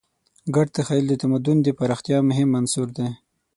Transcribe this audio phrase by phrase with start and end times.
[0.55, 3.09] ګډ تخیل د تمدن د پراختیا مهم عنصر دی.